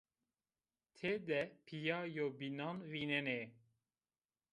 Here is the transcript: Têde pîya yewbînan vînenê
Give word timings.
Têde 0.97 1.41
pîya 1.65 1.99
yewbînan 2.15 2.77
vînenê 2.91 3.41